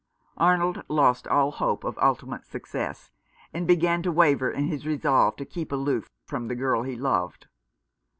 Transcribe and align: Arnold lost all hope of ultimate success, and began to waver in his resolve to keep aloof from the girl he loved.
Arnold 0.39 0.81
lost 0.87 1.27
all 1.27 1.51
hope 1.51 1.83
of 1.83 1.95
ultimate 1.99 2.43
success, 2.47 3.11
and 3.53 3.67
began 3.67 4.01
to 4.01 4.11
waver 4.11 4.49
in 4.49 4.65
his 4.67 4.83
resolve 4.87 5.35
to 5.35 5.45
keep 5.45 5.71
aloof 5.71 6.09
from 6.25 6.47
the 6.47 6.55
girl 6.55 6.81
he 6.81 6.95
loved. 6.95 7.45